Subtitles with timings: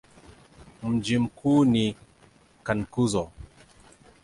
[0.83, 1.95] Mji mkuu ni
[2.63, 3.31] Cankuzo.